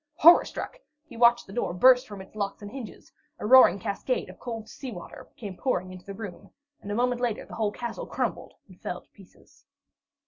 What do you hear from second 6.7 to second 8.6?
and a moment later the whole castle crumbled